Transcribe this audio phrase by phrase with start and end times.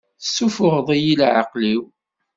[0.21, 1.83] Tessufuɣeḍ-iyi i leɛqel-iw!